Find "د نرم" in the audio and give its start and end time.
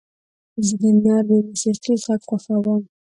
0.81-1.29